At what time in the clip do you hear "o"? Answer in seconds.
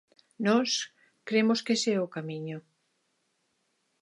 2.05-2.11